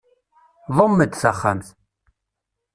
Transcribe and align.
Ḍumm-d 0.75 1.11
taxxamt. 1.15 1.67